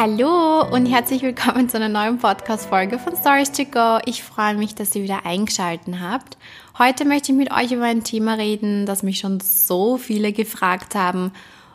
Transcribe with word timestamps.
Hallo 0.00 0.62
und 0.62 0.86
herzlich 0.86 1.22
willkommen 1.22 1.68
zu 1.68 1.76
einer 1.76 1.88
neuen 1.88 2.18
Podcast-Folge 2.18 3.00
von 3.00 3.16
Stories 3.16 3.50
to 3.50 3.64
Go. 3.64 3.98
Ich 4.06 4.22
freue 4.22 4.54
mich, 4.54 4.76
dass 4.76 4.94
ihr 4.94 5.02
wieder 5.02 5.26
eingeschaltet 5.26 5.92
habt. 6.00 6.38
Heute 6.78 7.04
möchte 7.04 7.32
ich 7.32 7.38
mit 7.38 7.50
euch 7.50 7.72
über 7.72 7.86
ein 7.86 8.04
Thema 8.04 8.34
reden, 8.34 8.86
das 8.86 9.02
mich 9.02 9.18
schon 9.18 9.40
so 9.40 9.96
viele 9.96 10.32
gefragt 10.32 10.94
haben. 10.94 11.32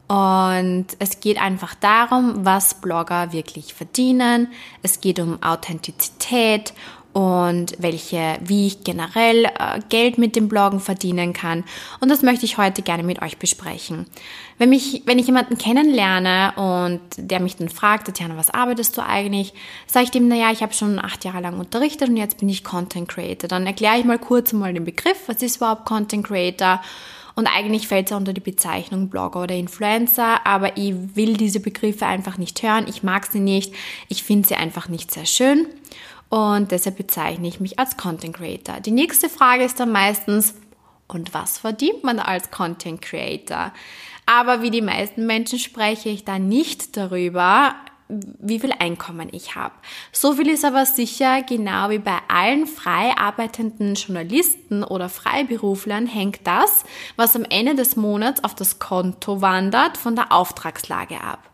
Und 0.07 0.85
es 0.99 1.19
geht 1.19 1.37
einfach 1.37 1.75
darum, 1.75 2.45
was 2.45 2.75
Blogger 2.75 3.33
wirklich 3.33 3.73
verdienen. 3.73 4.47
Es 4.83 5.01
geht 5.01 5.19
um 5.19 5.43
Authentizität 5.43 6.73
und 7.13 7.75
welche, 7.77 8.39
wie 8.43 8.67
ich 8.67 8.83
generell 8.83 9.45
äh, 9.45 9.79
Geld 9.89 10.17
mit 10.17 10.35
dem 10.35 10.49
Bloggen 10.49 10.79
verdienen 10.79 11.31
kann. 11.31 11.63
Und 11.99 12.09
das 12.09 12.23
möchte 12.23 12.45
ich 12.45 12.57
heute 12.57 12.81
gerne 12.81 13.03
mit 13.03 13.21
euch 13.21 13.37
besprechen. 13.37 14.07
Wenn 14.57 14.69
mich, 14.69 15.03
wenn 15.05 15.19
ich 15.19 15.27
jemanden 15.27 15.57
kennenlerne 15.57 16.53
und 16.55 17.01
der 17.17 17.39
mich 17.39 17.55
dann 17.55 17.69
fragt, 17.69 18.07
Tatjana, 18.07 18.35
was 18.35 18.49
arbeitest 18.49 18.97
du 18.97 19.05
eigentlich? 19.05 19.53
Sage 19.85 20.05
ich 20.05 20.11
dem, 20.11 20.27
naja, 20.27 20.51
ich 20.51 20.63
habe 20.63 20.73
schon 20.73 20.97
acht 20.97 21.23
Jahre 21.23 21.41
lang 21.41 21.59
unterrichtet 21.59 22.09
und 22.09 22.17
jetzt 22.17 22.39
bin 22.39 22.49
ich 22.49 22.63
Content 22.63 23.07
Creator. 23.07 23.47
Dann 23.47 23.67
erkläre 23.67 23.99
ich 23.99 24.05
mal 24.05 24.19
kurz 24.19 24.51
mal 24.51 24.73
den 24.73 24.85
Begriff, 24.85 25.23
was 25.27 25.41
ist 25.43 25.57
überhaupt 25.57 25.85
Content 25.85 26.25
Creator? 26.25 26.81
Und 27.35 27.47
eigentlich 27.47 27.87
fällt 27.87 28.11
es 28.11 28.17
unter 28.17 28.33
die 28.33 28.41
Bezeichnung 28.41 29.09
Blogger 29.09 29.43
oder 29.43 29.55
Influencer, 29.55 30.45
aber 30.45 30.77
ich 30.77 30.93
will 31.15 31.33
diese 31.33 31.59
Begriffe 31.59 32.05
einfach 32.05 32.37
nicht 32.37 32.61
hören. 32.61 32.85
Ich 32.87 33.01
mag 33.01 33.25
sie 33.25 33.39
nicht. 33.39 33.73
Ich 34.07 34.23
finde 34.23 34.47
sie 34.47 34.55
einfach 34.55 34.87
nicht 34.87 35.11
sehr 35.11 35.25
schön 35.25 35.65
und 36.33 36.71
deshalb 36.71 36.97
bezeichne 36.97 37.47
ich 37.47 37.59
mich 37.59 37.77
als 37.77 37.95
Content 37.95 38.35
Creator. 38.35 38.79
Die 38.79 38.89
nächste 38.89 39.29
Frage 39.29 39.65
ist 39.65 39.79
dann 39.79 39.91
meistens, 39.91 40.55
und 41.07 41.31
was 41.35 41.59
verdient 41.59 42.03
man 42.03 42.17
als 42.17 42.49
Content 42.49 43.03
Creator? 43.03 43.71
Aber 44.25 44.63
wie 44.63 44.71
die 44.71 44.81
meisten 44.81 45.27
Menschen 45.27 45.59
spreche 45.59 46.09
ich 46.09 46.25
da 46.25 46.39
nicht 46.39 46.97
darüber, 46.97 47.75
wie 48.09 48.59
viel 48.59 48.71
Einkommen 48.71 49.29
ich 49.31 49.53
habe. 49.53 49.75
So 50.11 50.33
viel 50.33 50.49
ist 50.49 50.65
aber 50.65 50.87
sicher, 50.87 51.43
genau 51.43 51.91
wie 51.91 51.99
bei 51.99 52.17
allen 52.27 52.65
frei 52.65 53.15
arbeitenden 53.15 53.93
Journalisten 53.93 54.83
oder 54.83 55.09
Freiberuflern 55.09 56.07
hängt 56.07 56.47
das, 56.47 56.83
was 57.15 57.35
am 57.35 57.45
Ende 57.47 57.75
des 57.75 57.95
Monats 57.95 58.43
auf 58.43 58.55
das 58.55 58.79
Konto 58.79 59.41
wandert, 59.41 59.97
von 59.97 60.15
der 60.15 60.31
Auftragslage 60.31 61.21
ab. 61.21 61.52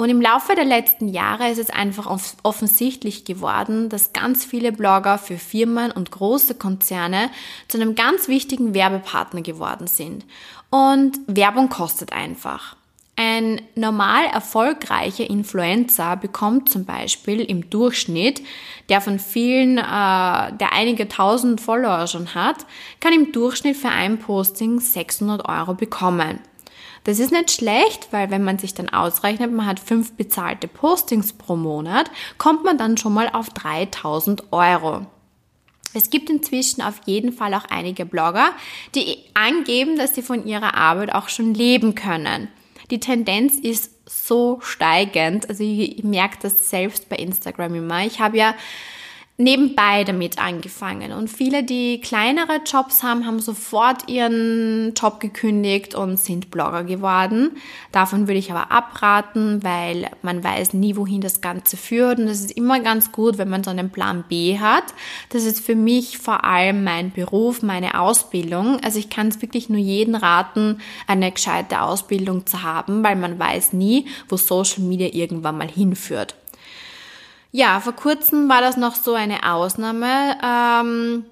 Und 0.00 0.10
im 0.10 0.20
Laufe 0.20 0.54
der 0.54 0.64
letzten 0.64 1.08
Jahre 1.08 1.50
ist 1.50 1.58
es 1.58 1.70
einfach 1.70 2.06
offensichtlich 2.44 3.24
geworden, 3.24 3.88
dass 3.88 4.12
ganz 4.12 4.44
viele 4.44 4.70
Blogger 4.70 5.18
für 5.18 5.38
Firmen 5.38 5.90
und 5.90 6.12
große 6.12 6.54
Konzerne 6.54 7.30
zu 7.66 7.80
einem 7.80 7.96
ganz 7.96 8.28
wichtigen 8.28 8.74
Werbepartner 8.74 9.42
geworden 9.42 9.88
sind. 9.88 10.24
Und 10.70 11.18
Werbung 11.26 11.68
kostet 11.68 12.12
einfach. 12.12 12.76
Ein 13.16 13.60
normal 13.74 14.26
erfolgreicher 14.26 15.28
Influencer 15.28 16.14
bekommt 16.14 16.68
zum 16.68 16.84
Beispiel 16.84 17.40
im 17.40 17.68
Durchschnitt, 17.68 18.40
der 18.88 19.00
von 19.00 19.18
vielen, 19.18 19.78
äh, 19.78 19.80
der 19.80 20.72
einige 20.74 21.08
tausend 21.08 21.60
Follower 21.60 22.06
schon 22.06 22.36
hat, 22.36 22.66
kann 23.00 23.12
im 23.12 23.32
Durchschnitt 23.32 23.76
für 23.76 23.88
ein 23.88 24.20
Posting 24.20 24.78
600 24.78 25.48
Euro 25.48 25.74
bekommen. 25.74 26.38
Das 27.04 27.18
ist 27.18 27.32
nicht 27.32 27.50
schlecht, 27.50 28.08
weil 28.10 28.30
wenn 28.30 28.44
man 28.44 28.58
sich 28.58 28.74
dann 28.74 28.88
ausrechnet, 28.88 29.52
man 29.52 29.66
hat 29.66 29.80
fünf 29.80 30.12
bezahlte 30.12 30.68
Postings 30.68 31.32
pro 31.32 31.56
Monat, 31.56 32.10
kommt 32.38 32.64
man 32.64 32.78
dann 32.78 32.96
schon 32.96 33.14
mal 33.14 33.28
auf 33.32 33.50
3000 33.50 34.52
Euro. 34.52 35.06
Es 35.94 36.10
gibt 36.10 36.28
inzwischen 36.28 36.82
auf 36.82 37.00
jeden 37.06 37.32
Fall 37.32 37.54
auch 37.54 37.64
einige 37.70 38.04
Blogger, 38.04 38.50
die 38.94 39.18
angeben, 39.34 39.96
dass 39.96 40.14
sie 40.14 40.22
von 40.22 40.46
ihrer 40.46 40.74
Arbeit 40.74 41.14
auch 41.14 41.28
schon 41.28 41.54
leben 41.54 41.94
können. 41.94 42.48
Die 42.90 43.00
Tendenz 43.00 43.56
ist 43.56 43.90
so 44.06 44.58
steigend. 44.62 45.48
Also 45.48 45.64
ich, 45.64 46.02
merke 46.04 46.38
das 46.42 46.70
selbst 46.70 47.08
bei 47.08 47.16
Instagram 47.16 47.74
immer. 47.74 48.06
Ich 48.06 48.20
habe 48.20 48.36
ja 48.36 48.54
nebenbei 49.40 50.02
damit 50.02 50.38
angefangen. 50.38 51.12
Und 51.12 51.28
viele, 51.28 51.62
die 51.62 52.00
kleinere 52.00 52.60
Jobs 52.66 53.04
haben, 53.04 53.24
haben 53.24 53.38
sofort 53.38 54.08
ihren 54.08 54.94
Job 54.94 55.20
gekündigt 55.20 55.94
und 55.94 56.18
sind 56.18 56.50
Blogger 56.50 56.82
geworden. 56.82 57.52
Davon 57.92 58.26
würde 58.26 58.40
ich 58.40 58.50
aber 58.50 58.72
abraten, 58.72 59.62
weil 59.62 60.10
man 60.22 60.42
weiß 60.42 60.74
nie, 60.74 60.96
wohin 60.96 61.20
das 61.20 61.40
Ganze 61.40 61.76
führt. 61.76 62.18
Und 62.18 62.26
es 62.26 62.40
ist 62.40 62.50
immer 62.50 62.80
ganz 62.80 63.12
gut, 63.12 63.38
wenn 63.38 63.48
man 63.48 63.62
so 63.62 63.70
einen 63.70 63.90
Plan 63.90 64.24
B 64.28 64.58
hat. 64.58 64.92
Das 65.28 65.44
ist 65.44 65.64
für 65.64 65.76
mich 65.76 66.18
vor 66.18 66.44
allem 66.44 66.82
mein 66.82 67.12
Beruf, 67.12 67.62
meine 67.62 68.00
Ausbildung. 68.00 68.80
Also 68.82 68.98
ich 68.98 69.08
kann 69.08 69.28
es 69.28 69.40
wirklich 69.40 69.68
nur 69.68 69.78
jeden 69.78 70.16
raten, 70.16 70.80
eine 71.06 71.30
gescheite 71.30 71.82
Ausbildung 71.82 72.44
zu 72.44 72.64
haben, 72.64 73.04
weil 73.04 73.14
man 73.14 73.38
weiß 73.38 73.72
nie, 73.72 74.06
wo 74.28 74.36
Social 74.36 74.82
Media 74.82 75.10
irgendwann 75.12 75.58
mal 75.58 75.68
hinführt. 75.68 76.34
Ja, 77.50 77.80
vor 77.80 77.94
kurzem 77.94 78.48
war 78.48 78.60
das 78.60 78.76
noch 78.76 78.94
so 78.94 79.14
eine 79.14 79.50
Ausnahme. 79.52 80.36
Ähm, 80.44 81.24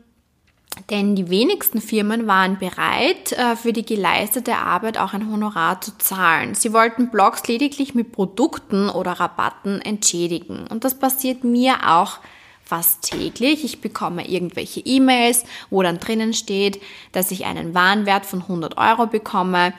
denn 0.90 1.16
die 1.16 1.30
wenigsten 1.30 1.80
Firmen 1.80 2.26
waren 2.26 2.58
bereit, 2.58 3.32
äh, 3.32 3.56
für 3.56 3.72
die 3.72 3.84
geleistete 3.84 4.56
Arbeit 4.56 4.98
auch 4.98 5.14
ein 5.14 5.30
Honorar 5.30 5.80
zu 5.80 5.96
zahlen. 5.98 6.54
Sie 6.54 6.72
wollten 6.72 7.10
Blogs 7.10 7.46
lediglich 7.48 7.94
mit 7.94 8.12
Produkten 8.12 8.88
oder 8.88 9.12
Rabatten 9.12 9.80
entschädigen. 9.80 10.66
Und 10.68 10.84
das 10.84 10.98
passiert 10.98 11.44
mir 11.44 11.76
auch 11.88 12.18
fast 12.62 13.10
täglich. 13.10 13.64
Ich 13.64 13.80
bekomme 13.80 14.28
irgendwelche 14.28 14.80
E-Mails, 14.80 15.44
wo 15.70 15.82
dann 15.82 15.98
drinnen 15.98 16.34
steht, 16.34 16.82
dass 17.12 17.30
ich 17.30 17.46
einen 17.46 17.74
Warenwert 17.74 18.26
von 18.26 18.42
100 18.42 18.76
Euro 18.76 19.06
bekomme 19.06 19.72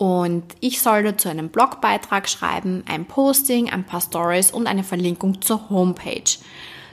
und 0.00 0.44
ich 0.60 0.80
soll 0.80 1.02
dazu 1.02 1.28
einen 1.28 1.50
Blogbeitrag 1.50 2.26
schreiben, 2.26 2.84
ein 2.88 3.04
Posting, 3.04 3.68
ein 3.68 3.84
paar 3.84 4.00
Stories 4.00 4.50
und 4.50 4.66
eine 4.66 4.82
Verlinkung 4.82 5.42
zur 5.42 5.68
Homepage. 5.68 6.38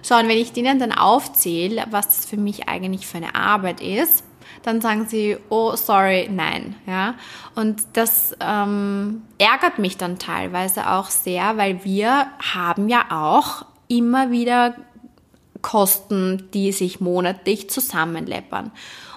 So, 0.01 0.15
und 0.15 0.27
wenn 0.27 0.37
ich 0.37 0.51
denen 0.51 0.77
dann 0.77 0.91
aufzähle, 0.91 1.85
was 1.89 2.07
das 2.07 2.25
für 2.25 2.35
mich 2.35 2.67
eigentlich 2.67 3.07
für 3.07 3.15
eine 3.15 3.33
Arbeit 3.33 3.79
ist, 3.79 4.25
dann 4.63 4.81
sagen 4.81 5.07
sie, 5.07 5.37
oh, 5.47 5.77
sorry, 5.77 6.27
nein. 6.29 6.75
Ja? 6.85 7.15
Und 7.55 7.81
das 7.93 8.35
ähm, 8.41 9.21
ärgert 9.37 9.79
mich 9.79 9.95
dann 9.95 10.19
teilweise 10.19 10.89
auch 10.89 11.09
sehr, 11.09 11.55
weil 11.55 11.85
wir 11.85 12.27
haben 12.53 12.89
ja 12.89 13.05
auch 13.09 13.63
immer 13.87 14.31
wieder 14.31 14.75
Kosten, 15.61 16.49
die 16.53 16.71
sich 16.71 16.99
monatlich 16.99 17.69
zusammenleppern. 17.69 18.71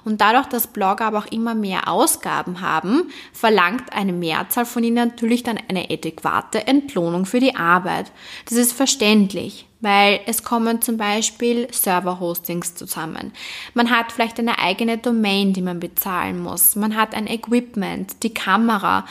Und 0.04 0.20
dadurch, 0.20 0.46
dass 0.46 0.66
Blogger 0.66 1.06
aber 1.06 1.18
auch 1.18 1.32
immer 1.32 1.54
mehr 1.54 1.88
Ausgaben 1.88 2.60
haben, 2.60 3.10
verlangt 3.32 3.92
eine 3.92 4.12
Mehrzahl 4.12 4.64
von 4.64 4.82
ihnen 4.82 5.08
natürlich 5.08 5.42
dann 5.42 5.58
eine 5.68 5.90
adäquate 5.90 6.66
Entlohnung 6.66 7.26
für 7.26 7.40
die 7.40 7.56
Arbeit. 7.56 8.10
Das 8.46 8.56
ist 8.56 8.72
verständlich 8.72 9.66
weil 9.80 10.20
es 10.26 10.44
kommen 10.44 10.82
zum 10.82 10.96
Beispiel 10.96 11.68
Server-Hostings 11.72 12.74
zusammen. 12.74 13.32
Man 13.74 13.90
hat 13.90 14.12
vielleicht 14.12 14.38
eine 14.38 14.58
eigene 14.58 14.98
Domain, 14.98 15.52
die 15.52 15.62
man 15.62 15.80
bezahlen 15.80 16.40
muss. 16.40 16.76
Man 16.76 16.96
hat 16.96 17.14
ein 17.14 17.26
Equipment, 17.26 18.22
die 18.22 18.34
Kamera. 18.34 19.06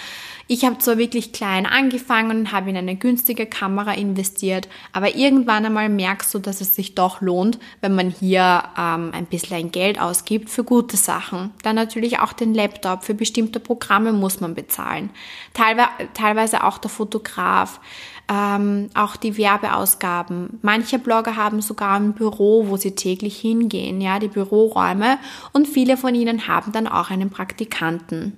Ich 0.52 0.66
habe 0.66 0.80
zwar 0.80 0.98
wirklich 0.98 1.32
klein 1.32 1.68
angefangen 1.68 2.40
und 2.40 2.52
habe 2.52 2.72
in 2.72 2.76
eine 2.76 2.96
günstige 2.96 3.46
Kamera 3.46 3.94
investiert, 3.94 4.68
aber 4.94 5.14
irgendwann 5.16 5.64
einmal 5.64 5.90
merkst 5.90 6.34
du, 6.34 6.40
dass 6.40 6.60
es 6.60 6.74
sich 6.74 6.96
doch 6.96 7.22
lohnt, 7.22 7.60
wenn 7.82 7.94
man 7.94 8.10
hier 8.10 8.64
ähm, 8.76 9.12
ein 9.14 9.28
bisschen 9.28 9.70
Geld 9.70 10.02
ausgibt 10.02 10.50
für 10.50 10.64
gute 10.64 10.98
Sachen. 10.98 11.52
Dann 11.62 11.76
natürlich 11.76 12.18
auch 12.18 12.34
den 12.34 12.56
Laptop, 12.56 13.04
für 13.04 13.14
bestimmte 13.14 13.60
Programme 13.60 14.12
muss 14.12 14.42
man 14.42 14.56
bezahlen. 14.56 15.12
Teilweise, 15.54 15.90
teilweise 16.16 16.64
auch 16.64 16.80
der 16.80 16.90
Fotograf 16.90 17.80
ähm, 18.28 18.90
auch 18.96 19.18
die 19.18 19.38
Werbeausgaben. 19.38 20.58
Manche 20.64 20.98
Blogger 20.98 21.36
haben 21.36 21.62
sogar 21.62 22.00
ein 22.00 22.14
Büro, 22.14 22.70
wo 22.70 22.78
sie 22.78 22.96
täglich 22.96 23.38
hingehen, 23.38 24.02
ja, 24.02 24.18
die 24.18 24.30
Büroräume. 24.30 25.20
Und 25.54 25.68
viele 25.68 25.96
von 25.96 26.16
ihnen 26.16 26.48
haben 26.48 26.72
dann 26.72 26.88
auch 26.88 27.12
einen 27.12 27.30
Praktikanten. 27.30 28.36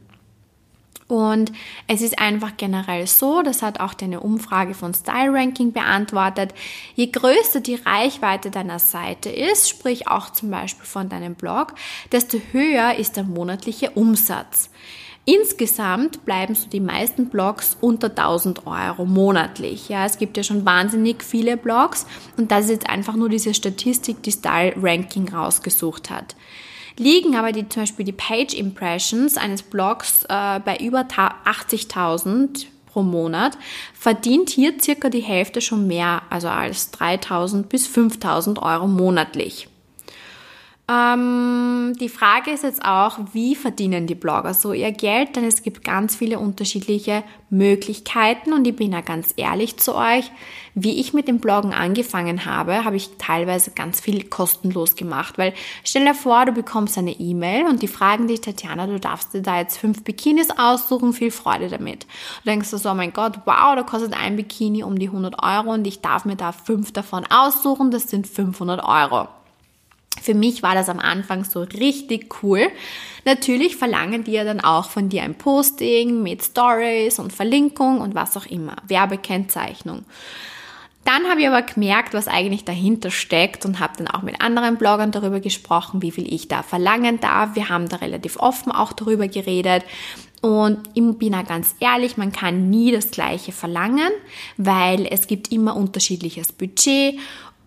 Und 1.12 1.52
es 1.88 2.02
ist 2.02 2.20
einfach 2.20 2.56
generell 2.56 3.06
so, 3.06 3.42
das 3.42 3.62
hat 3.62 3.82
auch 3.82 3.94
deine 3.94 4.22
Umfrage 4.22 4.74
von 4.74 4.94
Style 4.94 5.34
Ranking 5.34 5.74
beantwortet, 5.74 6.54
je 6.96 7.08
größer 7.08 7.60
die 7.60 7.76
Reichweite 7.76 8.50
deiner 8.50 8.80
Seite 8.80 9.30
ist, 9.30 9.68
sprich 9.68 10.08
auch 10.08 10.30
zum 10.30 10.52
Beispiel 10.52 10.86
von 10.86 11.10
deinem 11.10 11.36
Blog, 11.36 11.74
desto 12.14 12.38
höher 12.54 12.96
ist 12.96 13.18
der 13.18 13.26
monatliche 13.26 13.90
Umsatz. 13.90 14.70
Insgesamt 15.26 16.24
bleiben 16.24 16.56
so 16.56 16.70
die 16.70 16.80
meisten 16.80 17.28
Blogs 17.28 17.76
unter 17.82 18.08
1000 18.08 18.66
Euro 18.66 19.04
monatlich. 19.04 19.90
Ja, 19.90 20.06
es 20.06 20.18
gibt 20.18 20.38
ja 20.38 20.44
schon 20.44 20.64
wahnsinnig 20.64 21.26
viele 21.26 21.58
Blogs 21.58 22.06
und 22.38 22.52
das 22.52 22.66
ist 22.66 22.72
jetzt 22.72 22.90
einfach 22.90 23.18
nur 23.18 23.28
diese 23.28 23.54
Statistik, 23.54 24.24
die 24.24 24.32
Style 24.32 24.76
Ranking 24.82 25.28
rausgesucht 25.28 26.10
hat. 26.10 26.38
Liegen 27.02 27.36
aber 27.36 27.52
die, 27.52 27.68
zum 27.68 27.82
Beispiel 27.82 28.06
die 28.06 28.12
Page 28.12 28.54
Impressions 28.54 29.36
eines 29.36 29.64
Blogs 29.64 30.24
äh, 30.30 30.60
bei 30.60 30.78
über 30.80 31.00
80.000 31.00 32.68
pro 32.86 33.02
Monat, 33.02 33.58
verdient 33.96 34.52
hier 34.52 34.80
circa 34.80 35.10
die 35.10 35.22
Hälfte 35.22 35.62
schon 35.62 35.88
mehr, 35.88 36.22
also 36.30 36.48
als 36.48 36.92
3000 36.92 37.68
bis 37.70 37.88
5000 37.88 38.62
Euro 38.62 38.86
monatlich. 38.86 39.68
Ähm, 40.92 41.94
die 42.00 42.10
Frage 42.10 42.52
ist 42.52 42.64
jetzt 42.64 42.84
auch, 42.84 43.20
wie 43.32 43.56
verdienen 43.56 44.08
die 44.08 44.16
Blogger 44.16 44.54
so 44.54 44.74
ihr 44.74 44.92
Geld? 44.92 45.36
Denn 45.36 45.46
es 45.46 45.64
gibt 45.64 45.86
ganz 45.86 46.16
viele 46.16 46.38
unterschiedliche 46.40 47.24
Möglichkeiten 47.50 48.52
und 48.52 48.68
ich 48.68 48.76
bin 48.76 48.92
ja 48.92 49.02
ganz 49.02 49.34
ehrlich 49.38 49.78
zu 49.78 49.96
euch, 49.96 50.32
wie 50.74 51.00
ich 51.00 51.14
mit 51.14 51.28
dem 51.28 51.40
Bloggen 51.40 51.74
angefangen 51.74 52.46
habe, 52.46 52.84
habe 52.84 52.96
ich 52.96 53.18
teilweise 53.18 53.72
ganz 53.72 54.02
viel 54.02 54.24
kostenlos 54.26 54.96
gemacht, 54.96 55.38
weil 55.38 55.54
stell 55.84 56.06
dir 56.06 56.14
vor, 56.14 56.46
du 56.46 56.52
bekommst 56.52 56.98
eine 56.98 57.12
E-Mail 57.12 57.68
und 57.68 57.82
die 57.82 57.88
fragen 57.88 58.28
dich, 58.28 58.42
Tatjana, 58.42 58.88
du 58.88 59.00
darfst 59.00 59.34
dir 59.34 59.42
da 59.42 59.60
jetzt 59.60 59.78
fünf 59.78 60.04
Bikinis 60.04 60.50
aussuchen, 60.50 61.14
viel 61.14 61.32
Freude 61.32 61.70
damit. 61.70 62.04
Du 62.44 62.50
denkst 62.50 62.70
so, 62.70 62.90
oh 62.90 62.94
mein 62.94 63.14
Gott, 63.14 63.42
wow, 63.46 63.76
da 63.76 63.84
kostet 63.84 64.14
ein 64.14 64.36
Bikini 64.36 64.84
um 64.84 64.98
die 64.98 65.08
100 65.08 65.42
Euro 65.42 65.74
und 65.74 65.86
ich 65.86 66.02
darf 66.02 66.26
mir 66.26 66.36
da 66.36 66.52
fünf 66.52 66.92
davon 66.92 67.26
aussuchen, 67.30 67.92
das 67.92 68.10
sind 68.10 68.28
500 68.28 68.84
Euro. 68.84 69.28
Für 70.22 70.36
mich 70.36 70.62
war 70.62 70.76
das 70.76 70.88
am 70.88 71.00
Anfang 71.00 71.44
so 71.44 71.62
richtig 71.62 72.44
cool. 72.44 72.68
Natürlich 73.26 73.76
verlangen 73.76 74.24
die 74.24 74.34
ja 74.34 74.44
dann 74.44 74.60
auch 74.62 74.90
von 74.90 75.10
dir 75.10 75.24
ein 75.24 75.36
Posting 75.36 76.22
mit 76.22 76.44
Stories 76.44 77.20
und 77.20 77.34
Verlinkung 77.34 78.02
und 78.02 78.16
was 78.16 78.38
auch 78.38 78.46
immer, 78.46 78.76
Werbekennzeichnung. 78.88 80.06
Dann 81.04 81.28
habe 81.28 81.42
ich 81.42 81.48
aber 81.48 81.64
gemerkt, 81.64 82.14
was 82.14 82.28
eigentlich 82.28 82.64
dahinter 82.64 83.10
steckt 83.10 83.66
und 83.66 83.80
habe 83.80 83.94
dann 83.98 84.08
auch 84.08 84.22
mit 84.22 84.40
anderen 84.40 84.78
Bloggern 84.78 85.12
darüber 85.12 85.40
gesprochen, 85.40 86.02
wie 86.04 86.12
viel 86.12 86.32
ich 86.32 86.48
da 86.48 86.62
verlangen 86.62 87.20
darf. 87.20 87.56
Wir 87.56 87.70
haben 87.70 87.90
da 87.90 87.98
relativ 87.98 88.38
offen 88.38 88.72
auch 88.72 88.94
darüber 88.94 89.28
geredet. 89.28 89.84
Und 90.42 90.80
ich 90.94 91.04
bin 91.18 91.34
ja 91.34 91.44
ganz 91.44 91.76
ehrlich, 91.80 92.18
man 92.18 92.32
kann 92.32 92.70
nie 92.70 92.92
das 92.92 93.12
Gleiche 93.12 93.52
verlangen, 93.52 94.12
weil 94.58 95.08
es 95.10 95.28
gibt 95.28 95.52
immer 95.52 95.76
unterschiedliches 95.76 96.52
Budget 96.52 97.20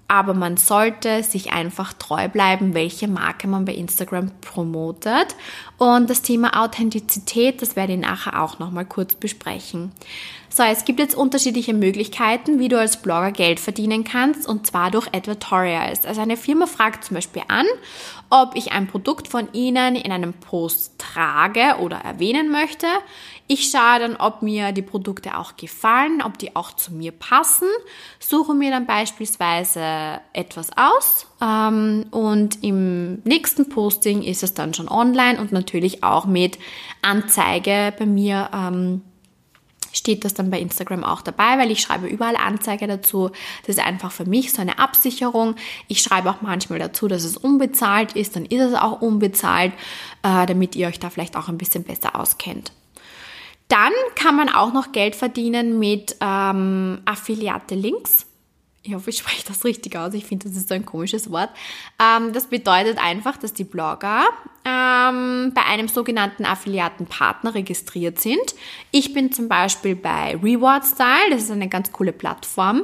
aber 0.08 0.34
man 0.34 0.56
sollte 0.56 1.22
sich 1.22 1.52
einfach 1.52 1.92
treu 1.92 2.28
bleiben, 2.28 2.74
welche 2.74 3.08
Marke 3.08 3.48
man 3.48 3.64
bei 3.64 3.74
Instagram 3.74 4.30
promotet. 4.40 5.34
Und 5.78 6.10
das 6.10 6.22
Thema 6.22 6.62
Authentizität, 6.62 7.62
das 7.62 7.74
werde 7.74 7.94
ich 7.94 8.00
nachher 8.00 8.42
auch 8.42 8.58
nochmal 8.58 8.84
kurz 8.84 9.14
besprechen. 9.14 9.92
So, 10.56 10.62
es 10.62 10.84
gibt 10.84 11.00
jetzt 11.00 11.16
unterschiedliche 11.16 11.74
Möglichkeiten, 11.74 12.60
wie 12.60 12.68
du 12.68 12.78
als 12.78 13.02
Blogger 13.02 13.32
Geld 13.32 13.58
verdienen 13.58 14.04
kannst, 14.04 14.46
und 14.46 14.68
zwar 14.68 14.92
durch 14.92 15.08
Advertorials. 15.12 16.06
Also 16.06 16.20
eine 16.20 16.36
Firma 16.36 16.66
fragt 16.66 17.02
zum 17.02 17.16
Beispiel 17.16 17.42
an, 17.48 17.66
ob 18.30 18.54
ich 18.54 18.70
ein 18.70 18.86
Produkt 18.86 19.26
von 19.26 19.52
ihnen 19.52 19.96
in 19.96 20.12
einem 20.12 20.32
Post 20.32 20.92
trage 20.96 21.80
oder 21.80 21.96
erwähnen 21.96 22.52
möchte. 22.52 22.86
Ich 23.48 23.68
schaue 23.68 23.98
dann, 23.98 24.14
ob 24.14 24.42
mir 24.42 24.70
die 24.70 24.82
Produkte 24.82 25.36
auch 25.38 25.56
gefallen, 25.56 26.22
ob 26.24 26.38
die 26.38 26.54
auch 26.54 26.70
zu 26.70 26.94
mir 26.94 27.10
passen, 27.10 27.66
suche 28.20 28.54
mir 28.54 28.70
dann 28.70 28.86
beispielsweise 28.86 30.20
etwas 30.32 30.68
aus 30.76 31.26
ähm, 31.42 32.06
und 32.12 32.62
im 32.62 33.14
nächsten 33.24 33.68
Posting 33.68 34.22
ist 34.22 34.44
es 34.44 34.54
dann 34.54 34.72
schon 34.72 34.86
online 34.86 35.40
und 35.40 35.50
natürlich 35.50 36.04
auch 36.04 36.26
mit 36.26 36.60
Anzeige 37.02 37.92
bei 37.98 38.06
mir. 38.06 38.50
Ähm, 38.54 39.02
steht 39.94 40.24
das 40.24 40.34
dann 40.34 40.50
bei 40.50 40.60
Instagram 40.60 41.04
auch 41.04 41.22
dabei, 41.22 41.56
weil 41.58 41.70
ich 41.70 41.80
schreibe 41.80 42.06
überall 42.06 42.36
Anzeige 42.36 42.86
dazu. 42.86 43.30
Das 43.66 43.76
ist 43.76 43.84
einfach 43.84 44.12
für 44.12 44.26
mich 44.26 44.52
so 44.52 44.60
eine 44.60 44.78
Absicherung. 44.78 45.54
Ich 45.88 46.02
schreibe 46.02 46.30
auch 46.30 46.42
manchmal 46.42 46.78
dazu, 46.78 47.08
dass 47.08 47.24
es 47.24 47.36
unbezahlt 47.36 48.12
ist, 48.12 48.36
dann 48.36 48.44
ist 48.44 48.60
es 48.60 48.74
auch 48.74 49.00
unbezahlt, 49.00 49.72
äh, 50.22 50.46
damit 50.46 50.76
ihr 50.76 50.88
euch 50.88 50.98
da 50.98 51.10
vielleicht 51.10 51.36
auch 51.36 51.48
ein 51.48 51.58
bisschen 51.58 51.84
besser 51.84 52.18
auskennt. 52.18 52.72
Dann 53.68 53.92
kann 54.14 54.36
man 54.36 54.50
auch 54.50 54.74
noch 54.74 54.92
Geld 54.92 55.16
verdienen 55.16 55.78
mit 55.78 56.16
ähm, 56.20 57.00
Affiliate-Links 57.06 58.26
ich 58.86 58.94
hoffe, 58.94 59.10
ich 59.10 59.18
spreche 59.18 59.44
das 59.48 59.64
richtig 59.64 59.96
aus. 59.96 60.12
Ich 60.12 60.26
finde, 60.26 60.46
das 60.46 60.56
ist 60.56 60.68
so 60.68 60.74
ein 60.74 60.84
komisches 60.84 61.30
Wort. 61.30 61.48
Ähm, 61.98 62.34
das 62.34 62.46
bedeutet 62.46 62.98
einfach, 62.98 63.38
dass 63.38 63.54
die 63.54 63.64
Blogger 63.64 64.24
ähm, 64.66 65.52
bei 65.54 65.62
einem 65.62 65.88
sogenannten 65.88 66.44
Affiliatenpartner 66.44 67.54
registriert 67.54 68.20
sind. 68.20 68.54
Ich 68.90 69.14
bin 69.14 69.32
zum 69.32 69.48
Beispiel 69.48 69.96
bei 69.96 70.36
Reward 70.36 70.84
Style. 70.84 71.30
Das 71.30 71.44
ist 71.44 71.50
eine 71.50 71.68
ganz 71.68 71.92
coole 71.92 72.12
Plattform. 72.12 72.82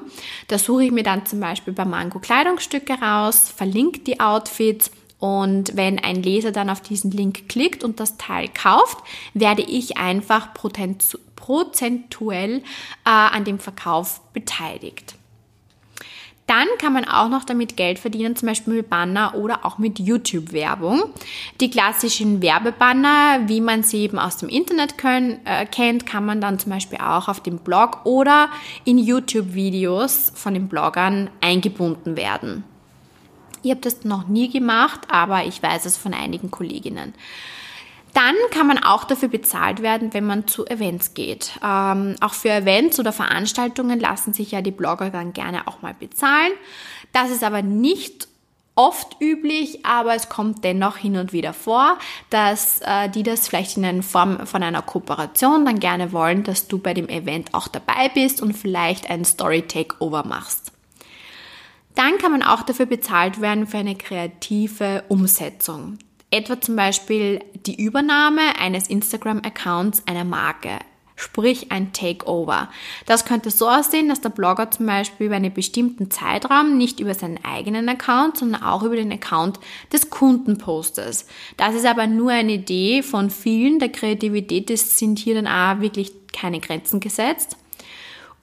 Da 0.49 0.59
suche 0.59 0.85
ich 0.85 0.91
mir 0.91 1.03
dann 1.03 1.27
zum 1.27 1.41
Beispiel 1.41 1.75
bei 1.75 1.85
Mango 1.85 2.19
Kleidungsstücke 2.19 2.95
raus, 2.95 3.53
verlinke 3.55 4.01
die 4.01 4.21
Outfits 4.21 4.91
und 5.19 5.77
wenn 5.77 5.99
ein 5.99 6.23
Leser 6.23 6.51
dann 6.51 6.71
auf 6.71 6.81
diesen 6.81 7.11
Link 7.11 7.51
klickt 7.51 7.85
und 7.85 8.01
das 8.01 8.17
Teil 8.17 8.49
kauft, 8.49 8.97
werde 9.35 9.61
ich 9.61 9.99
einfach 9.99 10.55
prozentuell 10.55 12.61
äh, 12.61 12.63
an 13.05 13.45
dem 13.45 13.59
Verkauf 13.59 14.23
beteiligt. 14.33 15.20
Dann 16.51 16.67
kann 16.79 16.93
man 16.93 17.05
auch 17.05 17.29
noch 17.29 17.45
damit 17.45 17.77
Geld 17.77 18.01
verdienen, 18.01 18.35
zum 18.35 18.49
Beispiel 18.49 18.75
mit 18.75 18.91
Banner 18.91 19.37
oder 19.37 19.65
auch 19.65 19.79
mit 19.79 20.01
YouTube-Werbung. 20.01 21.05
Die 21.61 21.71
klassischen 21.71 22.43
Werbebanner, 22.43 23.43
wie 23.47 23.61
man 23.61 23.85
sie 23.85 23.99
eben 23.99 24.19
aus 24.19 24.39
dem 24.39 24.49
Internet 24.49 24.99
können, 24.99 25.39
äh, 25.45 25.65
kennt, 25.65 26.07
kann 26.07 26.27
man 26.27 26.41
dann 26.41 26.59
zum 26.59 26.73
Beispiel 26.73 26.99
auch 26.99 27.29
auf 27.29 27.41
dem 27.41 27.59
Blog 27.59 28.05
oder 28.05 28.49
in 28.85 28.99
YouTube-Videos 28.99 30.33
von 30.35 30.55
den 30.55 30.67
Bloggern 30.67 31.31
eingebunden 31.41 32.17
werden. 32.17 32.65
Ich 33.63 33.71
habe 33.71 33.83
das 33.83 34.03
noch 34.03 34.27
nie 34.27 34.51
gemacht, 34.51 35.03
aber 35.09 35.45
ich 35.45 35.63
weiß 35.63 35.85
es 35.85 35.97
von 35.97 36.15
einigen 36.15 36.51
Kolleginnen. 36.51 37.15
Dann 38.15 38.35
kann 38.51 38.67
man 38.67 38.83
auch 38.83 39.05
dafür 39.05 39.29
bezahlt 39.29 39.83
werden, 39.83 40.13
wenn 40.13 40.27
man 40.27 40.49
zu 40.49 40.67
Events 40.67 41.15
geht. 41.15 41.53
Ähm, 41.65 42.17
auch 42.21 42.35
für 42.35 42.51
Events 42.51 42.99
oder 42.99 43.13
Veranstaltungen 43.13 44.01
lassen 44.01 44.33
sich 44.33 44.51
ja 44.51 44.63
die 44.63 44.73
Blogger 44.73 45.11
dann 45.11 45.33
gerne 45.33 45.69
auch 45.69 45.83
mal 45.83 45.95
bezahlen. 45.95 46.53
Das 47.13 47.31
ist 47.31 47.45
aber 47.45 47.63
nicht 47.63 48.29
oft 48.75 49.21
üblich, 49.21 49.85
aber 49.85 50.15
es 50.15 50.29
kommt 50.29 50.65
dennoch 50.65 50.97
hin 50.97 51.17
und 51.17 51.33
wieder 51.33 51.53
vor, 51.53 51.99
dass 52.31 52.81
äh, 52.81 53.09
die 53.11 53.23
das 53.23 53.47
vielleicht 53.47 53.77
in 53.77 54.03
Form 54.03 54.47
von 54.47 54.63
einer 54.63 54.83
Kooperation 54.83 55.65
dann 55.65 55.81
gerne 55.81 56.13
wollen, 56.13 56.45
dass 56.45 56.67
du 56.67 56.79
bei 56.79 56.95
dem 56.95 57.09
Event 57.09 57.53
auch 57.53 57.69
dabei 57.69 58.09
bist 58.09 58.41
und 58.41 58.55
vielleicht 58.55 59.11
ein 59.11 59.25
Story 59.25 59.63
Takeover 59.63 60.25
machst. 60.27 60.73
Dann 61.95 62.17
kann 62.19 62.33
man 62.33 62.43
auch 62.43 62.63
dafür 62.63 62.87
bezahlt 62.87 63.41
werden 63.41 63.67
für 63.67 63.79
eine 63.79 63.97
kreative 63.97 65.05
Umsetzung. 65.09 65.99
Etwa 66.31 66.61
zum 66.61 66.77
Beispiel 66.77 67.41
die 67.67 67.83
Übernahme 67.83 68.59
eines 68.59 68.89
Instagram-Accounts 68.89 70.05
einer 70.07 70.25
Marke, 70.25 70.79
sprich 71.17 71.73
ein 71.73 71.93
Takeover. 71.93 72.69
Das 73.07 73.25
könnte 73.25 73.51
so 73.51 73.69
aussehen, 73.69 74.09
dass 74.09 74.21
der 74.21 74.29
Blogger 74.29 74.71
zum 74.71 74.87
Beispiel 74.87 75.27
über 75.27 75.37
einen 75.37 75.53
bestimmten 75.53 76.11
Zeitraum 76.11 76.79
nicht 76.79 77.01
über 77.01 77.15
seinen 77.15 77.45
eigenen 77.45 77.89
Account, 77.89 78.39
sondern 78.39 78.63
auch 78.63 78.85
über 78.85 78.95
den 78.95 79.13
Account 79.13 79.59
des 79.93 80.09
Kunden 80.09 80.59
postet. 80.59 81.25
Das 81.57 81.75
ist 81.75 81.87
aber 81.87 82.07
nur 82.07 82.31
eine 82.31 82.53
Idee 82.53 83.03
von 83.03 83.31
vielen. 83.31 83.81
Der 83.81 83.91
Kreativität 83.91 84.71
sind 84.79 85.19
hier 85.19 85.35
dann 85.35 85.49
auch 85.49 85.83
wirklich 85.83 86.13
keine 86.33 86.61
Grenzen 86.61 87.01
gesetzt. 87.01 87.57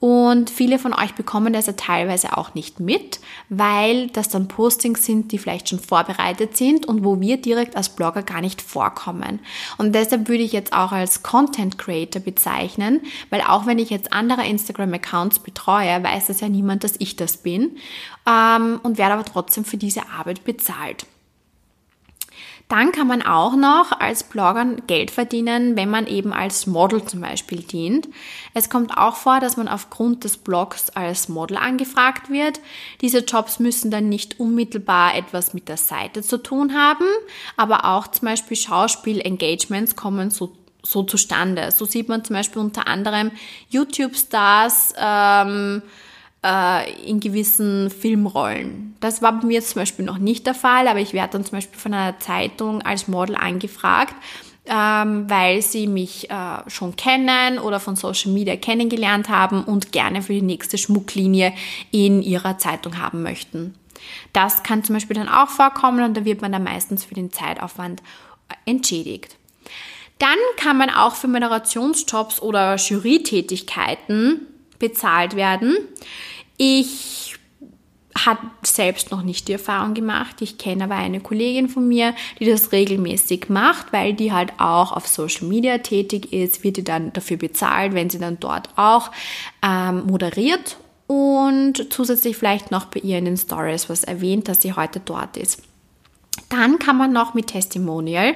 Und 0.00 0.48
viele 0.48 0.78
von 0.78 0.94
euch 0.94 1.14
bekommen 1.14 1.52
das 1.52 1.66
ja 1.66 1.72
teilweise 1.72 2.36
auch 2.36 2.54
nicht 2.54 2.78
mit, 2.78 3.18
weil 3.48 4.06
das 4.08 4.28
dann 4.28 4.46
Postings 4.46 5.04
sind, 5.04 5.32
die 5.32 5.38
vielleicht 5.38 5.68
schon 5.68 5.80
vorbereitet 5.80 6.56
sind 6.56 6.86
und 6.86 7.04
wo 7.04 7.20
wir 7.20 7.36
direkt 7.36 7.76
als 7.76 7.88
Blogger 7.88 8.22
gar 8.22 8.40
nicht 8.40 8.62
vorkommen. 8.62 9.40
Und 9.76 9.94
deshalb 9.96 10.28
würde 10.28 10.44
ich 10.44 10.52
jetzt 10.52 10.72
auch 10.72 10.92
als 10.92 11.24
Content 11.24 11.78
Creator 11.78 12.22
bezeichnen, 12.22 13.00
weil 13.30 13.40
auch 13.40 13.66
wenn 13.66 13.80
ich 13.80 13.90
jetzt 13.90 14.12
andere 14.12 14.46
Instagram-Accounts 14.46 15.40
betreue, 15.40 16.02
weiß 16.02 16.28
das 16.28 16.40
ja 16.40 16.48
niemand, 16.48 16.84
dass 16.84 16.94
ich 17.00 17.16
das 17.16 17.38
bin 17.38 17.76
ähm, 18.24 18.78
und 18.84 18.98
werde 18.98 19.14
aber 19.14 19.24
trotzdem 19.24 19.64
für 19.64 19.78
diese 19.78 20.08
Arbeit 20.10 20.44
bezahlt. 20.44 21.06
Dann 22.68 22.92
kann 22.92 23.06
man 23.06 23.22
auch 23.22 23.56
noch 23.56 23.98
als 23.98 24.24
Blogger 24.24 24.66
Geld 24.86 25.10
verdienen, 25.10 25.74
wenn 25.74 25.88
man 25.88 26.06
eben 26.06 26.34
als 26.34 26.66
Model 26.66 27.02
zum 27.02 27.22
Beispiel 27.22 27.62
dient. 27.62 28.08
Es 28.52 28.68
kommt 28.68 28.96
auch 28.96 29.16
vor, 29.16 29.40
dass 29.40 29.56
man 29.56 29.68
aufgrund 29.68 30.24
des 30.24 30.36
Blogs 30.36 30.90
als 30.90 31.30
Model 31.30 31.56
angefragt 31.56 32.28
wird. 32.28 32.60
Diese 33.00 33.20
Jobs 33.20 33.58
müssen 33.58 33.90
dann 33.90 34.10
nicht 34.10 34.38
unmittelbar 34.38 35.16
etwas 35.16 35.54
mit 35.54 35.68
der 35.68 35.78
Seite 35.78 36.22
zu 36.22 36.36
tun 36.36 36.74
haben, 36.74 37.06
aber 37.56 37.86
auch 37.86 38.08
zum 38.08 38.26
Beispiel 38.26 38.56
Schauspiel-Engagements 38.56 39.96
kommen 39.96 40.30
so 40.30 40.52
so 40.82 41.02
zustande. 41.02 41.70
So 41.72 41.84
sieht 41.84 42.08
man 42.08 42.24
zum 42.24 42.36
Beispiel 42.36 42.62
unter 42.62 42.86
anderem 42.86 43.32
YouTube-Stars, 43.68 44.94
ähm, 44.96 45.82
äh, 46.48 46.90
in 47.02 47.20
gewissen 47.20 47.90
Filmrollen. 47.90 48.96
Das 49.00 49.20
war 49.20 49.38
bei 49.38 49.46
mir 49.46 49.62
zum 49.62 49.82
Beispiel 49.82 50.04
noch 50.04 50.18
nicht 50.18 50.46
der 50.46 50.54
Fall, 50.54 50.88
aber 50.88 51.00
ich 51.00 51.12
werde 51.12 51.34
dann 51.34 51.44
zum 51.44 51.58
Beispiel 51.58 51.78
von 51.78 51.92
einer 51.92 52.18
Zeitung 52.18 52.82
als 52.82 53.06
Model 53.06 53.36
angefragt, 53.36 54.14
ähm, 54.66 55.28
weil 55.28 55.60
sie 55.62 55.86
mich 55.86 56.30
äh, 56.30 56.58
schon 56.68 56.96
kennen 56.96 57.58
oder 57.58 57.80
von 57.80 57.96
Social 57.96 58.32
Media 58.32 58.56
kennengelernt 58.56 59.28
haben 59.28 59.62
und 59.64 59.92
gerne 59.92 60.22
für 60.22 60.32
die 60.32 60.42
nächste 60.42 60.78
Schmucklinie 60.78 61.52
in 61.90 62.22
ihrer 62.22 62.58
Zeitung 62.58 62.98
haben 62.98 63.22
möchten. 63.22 63.74
Das 64.32 64.62
kann 64.62 64.84
zum 64.84 64.94
Beispiel 64.94 65.16
dann 65.16 65.28
auch 65.28 65.48
vorkommen 65.48 66.02
und 66.02 66.16
da 66.16 66.24
wird 66.24 66.40
man 66.40 66.52
dann 66.52 66.64
meistens 66.64 67.04
für 67.04 67.14
den 67.14 67.32
Zeitaufwand 67.32 68.02
entschädigt. 68.64 69.36
Dann 70.18 70.38
kann 70.56 70.78
man 70.78 70.90
auch 70.90 71.14
für 71.14 71.28
Moderationsjobs 71.28 72.40
oder 72.40 72.76
Jurytätigkeiten 72.76 74.46
bezahlt 74.78 75.36
werden. 75.36 75.76
Ich 76.58 77.38
hat 78.26 78.38
selbst 78.62 79.10
noch 79.10 79.22
nicht 79.22 79.48
die 79.48 79.52
Erfahrung 79.52 79.94
gemacht. 79.94 80.42
Ich 80.42 80.58
kenne 80.58 80.84
aber 80.84 80.96
eine 80.96 81.20
Kollegin 81.20 81.68
von 81.68 81.86
mir, 81.86 82.14
die 82.40 82.46
das 82.46 82.72
regelmäßig 82.72 83.48
macht, 83.48 83.92
weil 83.92 84.12
die 84.12 84.32
halt 84.32 84.52
auch 84.58 84.92
auf 84.92 85.06
Social 85.06 85.46
Media 85.46 85.78
tätig 85.78 86.32
ist, 86.32 86.64
wird 86.64 86.78
die 86.78 86.84
dann 86.84 87.12
dafür 87.12 87.36
bezahlt, 87.36 87.94
wenn 87.94 88.10
sie 88.10 88.18
dann 88.18 88.40
dort 88.40 88.70
auch 88.76 89.10
ähm, 89.62 90.06
moderiert 90.06 90.78
und 91.06 91.92
zusätzlich 91.92 92.36
vielleicht 92.36 92.70
noch 92.70 92.86
bei 92.86 93.00
ihr 93.00 93.18
in 93.18 93.24
den 93.24 93.36
Stories 93.36 93.88
was 93.88 94.04
erwähnt, 94.04 94.48
dass 94.48 94.62
sie 94.62 94.74
heute 94.74 95.00
dort 95.00 95.36
ist. 95.36 95.62
Dann 96.48 96.78
kann 96.78 96.96
man 96.96 97.12
noch 97.12 97.34
mit 97.34 97.48
Testimonial, 97.48 98.34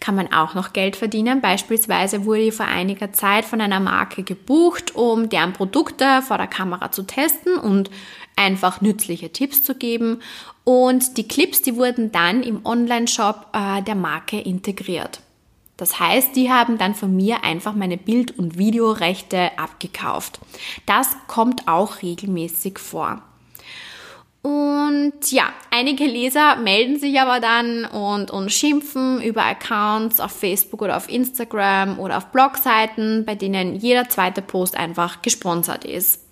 kann 0.00 0.14
man 0.14 0.32
auch 0.32 0.54
noch 0.54 0.72
Geld 0.72 0.96
verdienen. 0.96 1.40
Beispielsweise 1.40 2.24
wurde 2.24 2.42
ich 2.42 2.54
vor 2.54 2.66
einiger 2.66 3.12
Zeit 3.12 3.44
von 3.44 3.60
einer 3.60 3.80
Marke 3.80 4.22
gebucht, 4.22 4.94
um 4.94 5.28
deren 5.28 5.52
Produkte 5.52 6.22
vor 6.22 6.38
der 6.38 6.46
Kamera 6.46 6.92
zu 6.92 7.04
testen 7.04 7.56
und 7.56 7.90
einfach 8.36 8.80
nützliche 8.80 9.32
Tipps 9.32 9.62
zu 9.62 9.74
geben. 9.74 10.20
Und 10.64 11.16
die 11.16 11.28
Clips, 11.28 11.62
die 11.62 11.76
wurden 11.76 12.12
dann 12.12 12.42
im 12.42 12.64
Online-Shop 12.66 13.46
äh, 13.52 13.82
der 13.82 13.94
Marke 13.94 14.40
integriert. 14.40 15.20
Das 15.76 16.00
heißt, 16.00 16.34
die 16.34 16.50
haben 16.50 16.78
dann 16.78 16.94
von 16.94 17.14
mir 17.14 17.44
einfach 17.44 17.74
meine 17.74 17.98
Bild- 17.98 18.38
und 18.38 18.56
Videorechte 18.56 19.58
abgekauft. 19.58 20.40
Das 20.86 21.16
kommt 21.26 21.68
auch 21.68 22.02
regelmäßig 22.02 22.78
vor. 22.78 23.22
Und 24.46 25.32
ja, 25.32 25.52
einige 25.72 26.04
Leser 26.04 26.54
melden 26.54 27.00
sich 27.00 27.20
aber 27.20 27.40
dann 27.40 27.84
und, 27.84 28.30
und 28.30 28.52
schimpfen 28.52 29.20
über 29.20 29.42
Accounts 29.42 30.20
auf 30.20 30.30
Facebook 30.30 30.82
oder 30.82 30.96
auf 30.96 31.08
Instagram 31.08 31.98
oder 31.98 32.16
auf 32.18 32.26
Blogseiten, 32.26 33.24
bei 33.24 33.34
denen 33.34 33.74
jeder 33.74 34.08
zweite 34.08 34.42
Post 34.42 34.76
einfach 34.76 35.20
gesponsert 35.20 35.84
ist. 35.84 36.25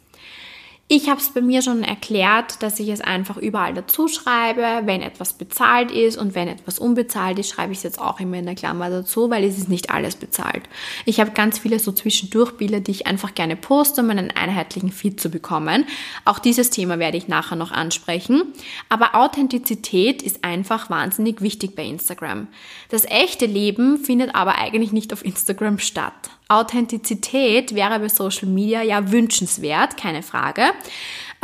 Ich 0.86 1.08
habe 1.08 1.18
es 1.18 1.30
bei 1.30 1.40
mir 1.40 1.62
schon 1.62 1.82
erklärt, 1.82 2.62
dass 2.62 2.78
ich 2.78 2.90
es 2.90 3.00
einfach 3.00 3.38
überall 3.38 3.72
dazu 3.72 4.06
schreibe, 4.06 4.86
wenn 4.86 5.00
etwas 5.00 5.32
bezahlt 5.32 5.90
ist 5.90 6.18
und 6.18 6.34
wenn 6.34 6.46
etwas 6.46 6.78
unbezahlt 6.78 7.38
ist, 7.38 7.48
schreibe 7.48 7.72
ich 7.72 7.78
es 7.78 7.84
jetzt 7.84 7.98
auch 7.98 8.20
immer 8.20 8.36
in 8.36 8.44
der 8.44 8.54
Klammer 8.54 8.90
dazu, 8.90 9.30
weil 9.30 9.44
es 9.44 9.56
ist 9.56 9.70
nicht 9.70 9.88
alles 9.88 10.16
bezahlt. 10.16 10.64
Ich 11.06 11.20
habe 11.20 11.30
ganz 11.30 11.58
viele 11.58 11.78
so 11.78 11.90
zwischendurch 11.90 12.52
Bilder, 12.58 12.80
die 12.80 12.90
ich 12.90 13.06
einfach 13.06 13.34
gerne 13.34 13.56
poste, 13.56 14.02
um 14.02 14.10
einen 14.10 14.30
einheitlichen 14.30 14.92
Feed 14.92 15.22
zu 15.22 15.30
bekommen. 15.30 15.86
Auch 16.26 16.38
dieses 16.38 16.68
Thema 16.68 16.98
werde 16.98 17.16
ich 17.16 17.28
nachher 17.28 17.56
noch 17.56 17.72
ansprechen. 17.72 18.42
Aber 18.90 19.14
Authentizität 19.14 20.20
ist 20.20 20.44
einfach 20.44 20.90
wahnsinnig 20.90 21.40
wichtig 21.40 21.76
bei 21.76 21.84
Instagram. 21.86 22.46
Das 22.90 23.06
echte 23.06 23.46
Leben 23.46 24.04
findet 24.04 24.34
aber 24.34 24.58
eigentlich 24.58 24.92
nicht 24.92 25.14
auf 25.14 25.24
Instagram 25.24 25.78
statt. 25.78 26.30
Authentizität 26.54 27.74
wäre 27.74 27.98
bei 28.00 28.08
Social 28.08 28.48
Media 28.48 28.82
ja 28.82 29.10
wünschenswert, 29.10 29.96
keine 29.96 30.22
Frage. 30.22 30.62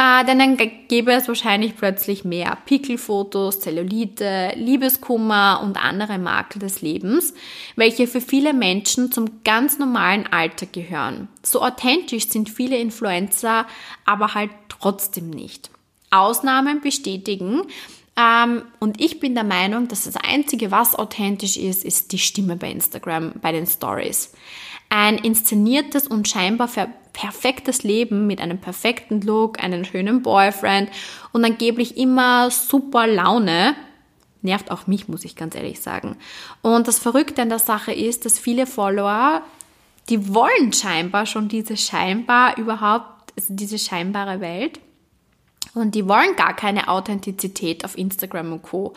Äh, 0.01 0.25
denn 0.25 0.39
dann 0.39 0.57
gäbe 0.89 1.13
es 1.13 1.29
wahrscheinlich 1.29 1.77
plötzlich 1.77 2.25
mehr 2.25 2.57
Pickelfotos, 2.65 3.61
Zellulite, 3.61 4.53
Liebeskummer 4.57 5.61
und 5.63 5.77
andere 5.77 6.19
Makel 6.19 6.61
des 6.61 6.81
Lebens, 6.81 7.35
welche 7.77 8.07
für 8.07 8.23
viele 8.23 8.55
Menschen 8.55 9.13
zum 9.13 9.43
ganz 9.45 9.79
normalen 9.79 10.27
Alltag 10.33 10.73
gehören. 10.73 11.29
So 11.43 11.61
authentisch 11.61 12.29
sind 12.29 12.49
viele 12.49 12.79
Influencer 12.79 13.67
aber 14.07 14.35
halt 14.35 14.51
trotzdem 14.69 15.29
nicht. 15.29 15.71
Ausnahmen 16.11 16.81
bestätigen, 16.81 17.63
ähm, 18.17 18.63
und 18.81 19.01
ich 19.01 19.21
bin 19.21 19.35
der 19.35 19.45
Meinung, 19.45 19.89
dass 19.89 20.05
das 20.05 20.17
Einzige, 20.17 20.71
was 20.71 20.95
authentisch 20.95 21.57
ist, 21.57 21.85
ist 21.85 22.13
die 22.13 22.19
Stimme 22.19 22.57
bei 22.57 22.71
Instagram, 22.71 23.33
bei 23.41 23.53
den 23.53 23.67
Stories. 23.67 24.33
Ein 24.91 25.17
inszeniertes 25.17 26.07
und 26.07 26.29
scheinbar 26.29 26.69
perfektes 27.13 27.83
Leben 27.83 28.27
mit 28.27 28.41
einem 28.41 28.59
perfekten 28.59 29.23
Look, 29.23 29.63
einem 29.63 29.85
schönen 29.85 30.23
Boyfriend 30.23 30.91
und 31.33 31.45
angeblich 31.45 31.97
immer 31.97 32.51
super 32.51 33.07
Laune 33.07 33.75
nervt 34.43 34.71
auch 34.71 34.87
mich, 34.87 35.09
muss 35.09 35.25
ich 35.25 35.37
ganz 35.37 35.55
ehrlich 35.55 35.81
sagen. 35.81 36.17
Und 36.63 36.89
das 36.89 36.99
Verrückte 36.99 37.43
an 37.43 37.49
der 37.49 37.59
Sache 37.59 37.93
ist, 37.93 38.25
dass 38.25 38.39
viele 38.39 38.67
Follower, 38.67 39.43
die 40.09 40.35
wollen 40.35 40.73
scheinbar 40.73 41.27
schon 41.27 41.49
diese 41.49 41.77
scheinbar 41.77 42.57
überhaupt, 42.57 43.33
also 43.37 43.55
diese 43.55 43.79
scheinbare 43.79 44.41
Welt. 44.41 44.81
Und 45.75 45.95
die 45.95 46.09
wollen 46.09 46.35
gar 46.35 46.55
keine 46.57 46.89
Authentizität 46.89 47.85
auf 47.85 47.97
Instagram 47.97 48.55
und 48.55 48.63
Co. 48.63 48.95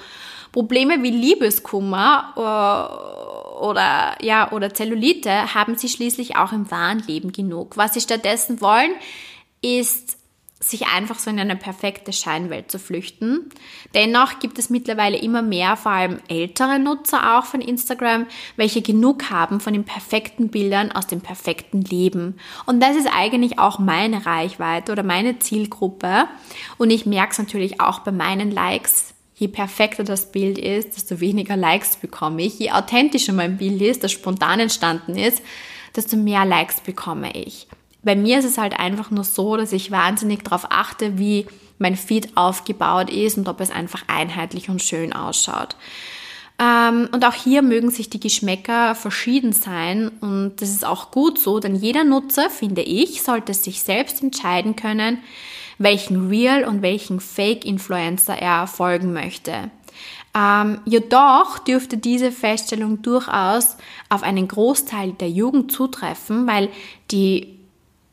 Probleme 0.52 1.04
wie 1.04 1.12
Liebeskummer 1.12 2.34
äh, 2.36 3.33
oder, 3.64 4.18
ja, 4.22 4.52
oder 4.52 4.74
Zellulite 4.74 5.56
haben 5.56 5.78
sie 5.78 5.88
schließlich 5.88 6.36
auch 6.36 6.52
im 6.52 6.70
wahren 6.70 7.02
Leben 7.08 7.32
genug. 7.32 7.78
Was 7.78 7.94
sie 7.94 8.02
stattdessen 8.02 8.60
wollen, 8.60 8.92
ist 9.62 10.18
sich 10.60 10.88
einfach 10.88 11.18
so 11.18 11.30
in 11.30 11.40
eine 11.40 11.56
perfekte 11.56 12.12
Scheinwelt 12.12 12.70
zu 12.70 12.78
flüchten. 12.78 13.50
Dennoch 13.94 14.40
gibt 14.40 14.60
es 14.60 14.70
mittlerweile 14.70 15.18
immer 15.18 15.42
mehr, 15.42 15.78
vor 15.78 15.94
allem 15.94 16.20
ältere 16.28 16.78
Nutzer 16.78 17.38
auch 17.38 17.46
von 17.46 17.62
Instagram, 17.62 18.28
welche 18.58 18.82
genug 18.82 19.30
haben 19.30 19.62
von 19.62 19.72
den 19.72 19.86
perfekten 19.86 20.50
Bildern 20.50 20.92
aus 20.92 21.08
dem 21.08 21.22
perfekten 21.22 21.82
Leben. 21.84 22.36
Und 22.66 22.82
das 22.82 22.98
ist 22.98 23.08
eigentlich 23.14 23.60
auch 23.60 23.80
meine 23.80 24.26
Reichweite 24.26 24.92
oder 24.92 25.04
meine 25.04 25.40
Zielgruppe. 25.40 26.26
Und 26.78 26.90
ich 26.90 27.06
merke 27.06 27.32
es 27.32 27.40
natürlich 27.40 27.80
auch 27.80 28.00
bei 28.00 28.12
meinen 28.12 28.52
Likes. 28.52 29.13
Je 29.36 29.48
perfekter 29.48 30.04
das 30.04 30.32
Bild 30.32 30.58
ist, 30.58 30.96
desto 30.96 31.20
weniger 31.20 31.58
Likes 31.58 31.96
bekomme 31.96 32.44
ich. 32.44 32.60
Je 32.60 32.72
authentischer 32.72 33.34
mein 33.34 33.58
Bild 33.58 33.82
ist, 33.82 34.04
das 34.04 34.12
spontan 34.12 34.60
entstanden 34.60 35.18
ist, 35.18 35.42
desto 35.96 36.18
mehr 36.18 36.46
Likes 36.46 36.82
bekomme 36.82 37.32
ich 37.36 37.68
bei 38.04 38.16
mir 38.16 38.40
ist 38.40 38.46
es 38.46 38.58
halt 38.58 38.80
einfach 38.80 39.12
nur 39.12 39.24
so, 39.24 39.58
dass 39.58 39.72
ich 39.72 39.92
wahnsinnig 39.92 40.44
darauf 40.44 40.68
achte, 40.70 41.18
wie 41.18 41.48
mein 41.80 41.96
Feed 41.96 42.36
aufgebaut 42.38 43.10
ist 43.10 43.38
und 43.38 43.48
ob 43.48 43.60
es 43.62 43.72
einfach 43.72 44.04
einheitlich 44.08 44.70
und 44.70 44.82
schön 44.82 45.14
ausschaut. 45.14 45.76
Ähm, 46.60 47.10
und 47.12 47.26
auch 47.26 47.34
hier 47.34 47.62
mögen 47.62 47.90
sich 47.90 48.10
die 48.10 48.20
Geschmäcker 48.20 48.94
verschieden 48.94 49.54
sein 49.54 50.10
und 50.22 50.62
das 50.62 50.70
ist 50.70 50.86
auch 50.86 51.10
gut 51.12 51.40
so, 51.40 51.60
denn 51.60 51.76
jeder 51.76 52.04
Nutzer, 52.04 52.50
finde 52.50 52.84
ich, 52.84 53.24
sollte 53.24 53.54
sich 53.54 53.82
selbst 53.82 54.22
entscheiden 54.22 54.76
können, 54.76 55.20
welchen 55.78 56.30
Real 56.30 56.64
und 56.64 56.82
welchen 56.82 57.20
Fake-Influencer 57.20 58.38
er 58.38 58.68
folgen 58.68 59.14
möchte. 59.14 59.72
Ähm, 60.36 60.80
jedoch 60.86 61.60
dürfte 61.60 61.98
diese 61.98 62.32
Feststellung 62.32 63.02
durchaus 63.02 63.78
auf 64.10 64.24
einen 64.24 64.48
Großteil 64.48 65.14
der 65.14 65.30
Jugend 65.30 65.72
zutreffen, 65.72 66.48
weil 66.48 66.70
die 67.12 67.60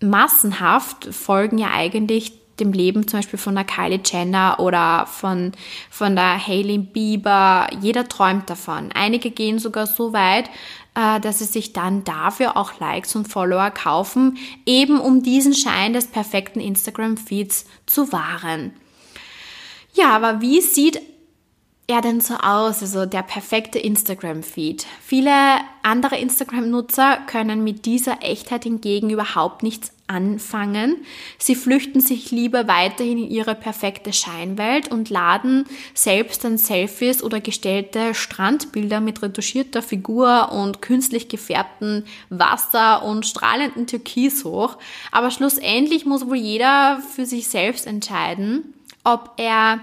massenhaft 0.00 1.06
folgen 1.14 1.58
ja 1.58 1.70
eigentlich 1.72 2.32
dem 2.60 2.72
Leben 2.72 3.08
zum 3.08 3.20
Beispiel 3.20 3.38
von 3.38 3.54
der 3.54 3.64
Kylie 3.64 4.00
Jenner 4.04 4.60
oder 4.60 5.06
von, 5.06 5.52
von 5.88 6.14
der 6.14 6.46
Hailey 6.46 6.78
Bieber. 6.78 7.66
Jeder 7.80 8.06
träumt 8.06 8.50
davon. 8.50 8.90
Einige 8.92 9.30
gehen 9.30 9.58
sogar 9.58 9.86
so 9.86 10.12
weit, 10.12 10.50
dass 10.94 11.38
sie 11.38 11.44
sich 11.44 11.72
dann 11.72 12.04
dafür 12.04 12.56
auch 12.56 12.78
Likes 12.80 13.14
und 13.14 13.28
Follower 13.28 13.70
kaufen, 13.70 14.38
eben 14.66 14.98
um 15.00 15.22
diesen 15.22 15.54
Schein 15.54 15.92
des 15.92 16.08
perfekten 16.08 16.60
Instagram-Feeds 16.60 17.64
zu 17.86 18.12
wahren. 18.12 18.72
Ja, 19.94 20.10
aber 20.10 20.40
wie 20.40 20.60
sieht 20.60 21.00
er 21.86 22.00
denn 22.00 22.20
so 22.20 22.34
aus? 22.34 22.82
Also 22.82 23.06
der 23.06 23.22
perfekte 23.22 23.78
Instagram-Feed. 23.78 24.86
Viele 25.02 25.32
andere 25.82 26.18
Instagram-Nutzer 26.18 27.18
können 27.26 27.64
mit 27.64 27.84
dieser 27.84 28.22
Echtheit 28.22 28.64
hingegen 28.64 29.10
überhaupt 29.10 29.62
nichts 29.62 29.92
anfangen. 30.10 30.96
Sie 31.38 31.54
flüchten 31.54 32.00
sich 32.00 32.30
lieber 32.30 32.68
weiterhin 32.68 33.18
in 33.18 33.30
ihre 33.30 33.54
perfekte 33.54 34.12
Scheinwelt 34.12 34.88
und 34.90 35.08
laden 35.08 35.64
selbst 35.94 36.44
dann 36.44 36.58
Selfies 36.58 37.22
oder 37.22 37.40
gestellte 37.40 38.14
Strandbilder 38.14 39.00
mit 39.00 39.22
retuschierter 39.22 39.82
Figur 39.82 40.50
und 40.52 40.82
künstlich 40.82 41.28
gefärbtem 41.28 42.04
Wasser 42.28 43.04
und 43.04 43.24
strahlenden 43.24 43.86
Türkis 43.86 44.44
hoch. 44.44 44.76
Aber 45.12 45.30
schlussendlich 45.30 46.04
muss 46.04 46.26
wohl 46.26 46.36
jeder 46.36 47.00
für 47.14 47.24
sich 47.24 47.48
selbst 47.48 47.86
entscheiden, 47.86 48.74
ob 49.04 49.34
er 49.36 49.80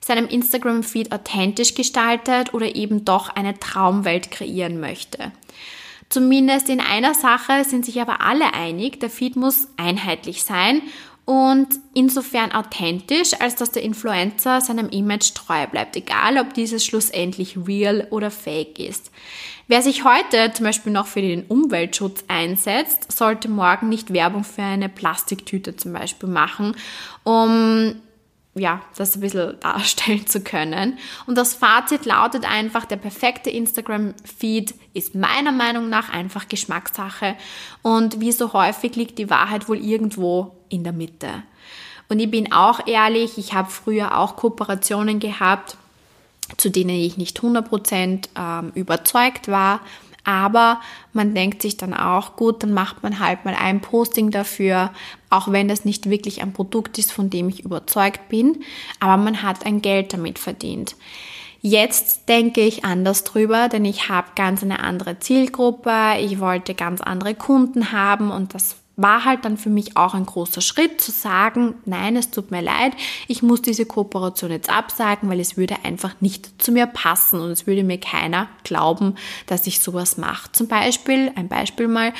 seinem 0.00 0.26
Instagram-Feed 0.26 1.12
authentisch 1.12 1.74
gestaltet 1.74 2.54
oder 2.54 2.74
eben 2.74 3.04
doch 3.04 3.28
eine 3.28 3.58
Traumwelt 3.58 4.30
kreieren 4.30 4.80
möchte. 4.80 5.32
Zumindest 6.10 6.68
in 6.68 6.80
einer 6.80 7.14
Sache 7.14 7.64
sind 7.64 7.86
sich 7.86 8.00
aber 8.00 8.20
alle 8.20 8.52
einig, 8.52 8.98
der 8.98 9.10
Feed 9.10 9.36
muss 9.36 9.68
einheitlich 9.76 10.42
sein 10.42 10.82
und 11.24 11.68
insofern 11.94 12.50
authentisch, 12.50 13.34
als 13.38 13.54
dass 13.54 13.70
der 13.70 13.84
Influencer 13.84 14.60
seinem 14.60 14.88
Image 14.88 15.34
treu 15.34 15.68
bleibt, 15.68 15.94
egal 15.94 16.38
ob 16.38 16.52
dieses 16.54 16.84
schlussendlich 16.84 17.56
real 17.56 18.08
oder 18.10 18.32
fake 18.32 18.80
ist. 18.80 19.12
Wer 19.68 19.82
sich 19.82 20.02
heute 20.02 20.52
zum 20.52 20.66
Beispiel 20.66 20.92
noch 20.92 21.06
für 21.06 21.22
den 21.22 21.44
Umweltschutz 21.44 22.24
einsetzt, 22.26 23.16
sollte 23.16 23.48
morgen 23.48 23.88
nicht 23.88 24.12
Werbung 24.12 24.42
für 24.42 24.62
eine 24.62 24.88
Plastiktüte 24.88 25.76
zum 25.76 25.92
Beispiel 25.92 26.28
machen, 26.28 26.74
um 27.22 27.94
ja, 28.54 28.80
das 28.96 29.16
ein 29.16 29.20
bisschen 29.20 29.58
darstellen 29.60 30.26
zu 30.26 30.40
können. 30.40 30.98
Und 31.26 31.36
das 31.38 31.54
Fazit 31.54 32.04
lautet 32.04 32.44
einfach, 32.44 32.84
der 32.84 32.96
perfekte 32.96 33.50
Instagram-Feed 33.50 34.74
ist 34.92 35.14
meiner 35.14 35.52
Meinung 35.52 35.88
nach 35.88 36.12
einfach 36.12 36.48
Geschmackssache. 36.48 37.36
Und 37.82 38.20
wie 38.20 38.32
so 38.32 38.52
häufig 38.52 38.96
liegt 38.96 39.18
die 39.18 39.30
Wahrheit 39.30 39.68
wohl 39.68 39.78
irgendwo 39.78 40.56
in 40.68 40.84
der 40.84 40.92
Mitte. 40.92 41.42
Und 42.08 42.18
ich 42.18 42.30
bin 42.30 42.52
auch 42.52 42.86
ehrlich, 42.88 43.38
ich 43.38 43.54
habe 43.54 43.70
früher 43.70 44.18
auch 44.18 44.34
Kooperationen 44.34 45.20
gehabt, 45.20 45.76
zu 46.56 46.68
denen 46.68 46.90
ich 46.90 47.16
nicht 47.16 47.38
100% 47.38 48.28
ähm, 48.36 48.72
überzeugt 48.74 49.46
war. 49.46 49.80
Aber 50.24 50.80
man 51.12 51.34
denkt 51.34 51.62
sich 51.62 51.76
dann 51.76 51.94
auch, 51.94 52.36
gut, 52.36 52.62
dann 52.62 52.72
macht 52.72 53.02
man 53.02 53.18
halt 53.18 53.44
mal 53.44 53.54
ein 53.54 53.80
Posting 53.80 54.30
dafür, 54.30 54.90
auch 55.30 55.50
wenn 55.50 55.68
das 55.68 55.84
nicht 55.84 56.10
wirklich 56.10 56.42
ein 56.42 56.52
Produkt 56.52 56.98
ist, 56.98 57.12
von 57.12 57.30
dem 57.30 57.48
ich 57.48 57.64
überzeugt 57.64 58.28
bin. 58.28 58.62
Aber 58.98 59.16
man 59.16 59.42
hat 59.42 59.66
ein 59.66 59.82
Geld 59.82 60.12
damit 60.12 60.38
verdient. 60.38 60.96
Jetzt 61.62 62.28
denke 62.28 62.62
ich 62.62 62.84
anders 62.84 63.22
drüber, 63.24 63.68
denn 63.68 63.84
ich 63.84 64.08
habe 64.08 64.28
ganz 64.34 64.62
eine 64.62 64.80
andere 64.80 65.18
Zielgruppe. 65.18 65.92
Ich 66.18 66.40
wollte 66.40 66.74
ganz 66.74 67.02
andere 67.02 67.34
Kunden 67.34 67.92
haben 67.92 68.30
und 68.30 68.54
das 68.54 68.76
war 69.00 69.24
halt 69.24 69.44
dann 69.44 69.56
für 69.56 69.70
mich 69.70 69.96
auch 69.96 70.14
ein 70.14 70.26
großer 70.26 70.60
Schritt 70.60 71.00
zu 71.00 71.10
sagen, 71.10 71.74
nein, 71.84 72.16
es 72.16 72.30
tut 72.30 72.50
mir 72.50 72.60
leid, 72.60 72.92
ich 73.28 73.42
muss 73.42 73.62
diese 73.62 73.86
Kooperation 73.86 74.50
jetzt 74.50 74.70
absagen, 74.70 75.28
weil 75.28 75.40
es 75.40 75.56
würde 75.56 75.76
einfach 75.84 76.14
nicht 76.20 76.62
zu 76.62 76.72
mir 76.72 76.86
passen 76.86 77.40
und 77.40 77.50
es 77.50 77.66
würde 77.66 77.82
mir 77.82 77.98
keiner 77.98 78.48
glauben, 78.64 79.14
dass 79.46 79.66
ich 79.66 79.80
sowas 79.80 80.16
mache. 80.16 80.52
Zum 80.52 80.68
Beispiel, 80.68 81.32
ein 81.34 81.48
Beispiel 81.48 81.88
mal, 81.88 82.12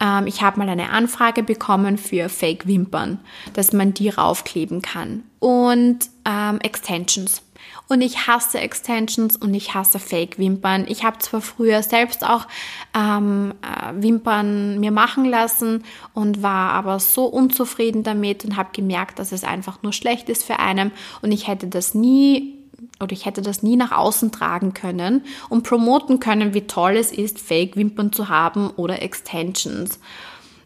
ähm, 0.00 0.26
ich 0.26 0.42
habe 0.42 0.58
mal 0.58 0.68
eine 0.68 0.90
Anfrage 0.90 1.42
bekommen 1.42 1.98
für 1.98 2.28
Fake-Wimpern, 2.28 3.20
dass 3.52 3.72
man 3.72 3.94
die 3.94 4.08
raufkleben 4.08 4.82
kann 4.82 5.24
und 5.38 6.08
ähm, 6.24 6.58
Extensions. 6.60 7.43
Und 7.86 8.00
ich 8.00 8.26
hasse 8.26 8.60
Extensions 8.60 9.36
und 9.36 9.52
ich 9.52 9.74
hasse 9.74 9.98
Fake-Wimpern. 9.98 10.86
Ich 10.88 11.04
habe 11.04 11.18
zwar 11.18 11.42
früher 11.42 11.82
selbst 11.82 12.24
auch 12.26 12.46
ähm, 12.96 13.52
äh, 13.62 14.02
Wimpern 14.02 14.80
mir 14.80 14.90
machen 14.90 15.26
lassen 15.26 15.84
und 16.14 16.42
war 16.42 16.72
aber 16.72 16.98
so 16.98 17.26
unzufrieden 17.26 18.02
damit 18.02 18.44
und 18.44 18.56
habe 18.56 18.70
gemerkt, 18.72 19.18
dass 19.18 19.32
es 19.32 19.44
einfach 19.44 19.82
nur 19.82 19.92
schlecht 19.92 20.30
ist 20.30 20.44
für 20.44 20.58
einen 20.58 20.92
und 21.20 21.30
ich 21.30 21.46
hätte 21.46 21.66
das 21.66 21.94
nie 21.94 22.54
oder 23.00 23.12
ich 23.12 23.26
hätte 23.26 23.42
das 23.42 23.62
nie 23.62 23.76
nach 23.76 23.92
außen 23.92 24.32
tragen 24.32 24.72
können 24.72 25.24
und 25.48 25.64
promoten 25.64 26.20
können, 26.20 26.54
wie 26.54 26.66
toll 26.66 26.96
es 26.96 27.12
ist, 27.12 27.38
Fake-Wimpern 27.38 28.12
zu 28.12 28.28
haben 28.28 28.70
oder 28.70 29.02
Extensions. 29.02 29.98